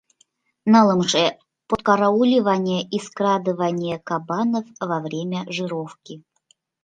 Нылымше: 0.75 1.25
подкарауливание 1.69 2.81
и 2.97 2.97
скрадывание 3.07 3.97
кабанов 4.09 4.65
во 4.89 4.97
время 5.05 5.39
жировки... 5.59 6.13